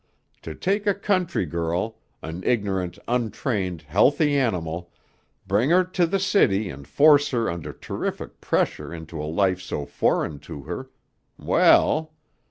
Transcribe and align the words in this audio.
To 0.41 0.55
take 0.55 0.87
a 0.87 0.95
country 0.95 1.45
girl, 1.45 1.99
an 2.23 2.41
ignorant, 2.43 2.97
untrained, 3.07 3.83
healthy 3.83 4.35
animal, 4.35 4.89
bring 5.45 5.69
her 5.69 5.83
to 5.83 6.07
the 6.07 6.17
city 6.17 6.71
and 6.71 6.87
force 6.87 7.29
her 7.29 7.47
under 7.47 7.71
terrific 7.71 8.41
pressure 8.41 8.91
into 8.91 9.21
a 9.21 9.29
life 9.29 9.61
so 9.61 9.85
foreign 9.85 10.39
to 10.39 10.63
her 10.63 10.89
well! 11.37 12.13